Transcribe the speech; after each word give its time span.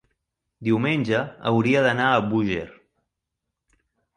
Diumenge 0.69 1.19
hauria 1.51 1.83
d'anar 1.89 2.09
a 2.15 2.25
Búger. 2.33 2.65